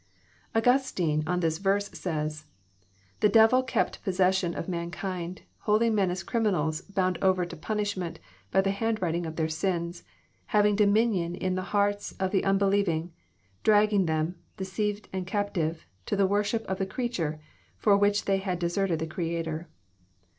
[0.55, 2.45] Augustine, on this verse, says:
[2.81, 8.17] '* The devil kept possession of mankind, holdiug men as criminals bound over to punishment
[8.49, 10.01] by the handwriting of their sins,
[10.57, 13.13] having dominion in the hearts of the unbelieving,
[13.61, 17.39] dragging them, deceived and captive, to the worship of the creature,
[17.77, 19.69] for which they had deserted the Creator.